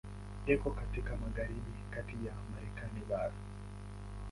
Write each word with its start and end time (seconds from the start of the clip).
Iko 0.45 0.71
katika 0.71 1.17
magharibi 1.17 1.71
kati 1.91 2.13
ya 2.25 2.33
Marekani 2.53 3.01
bara. 3.09 3.33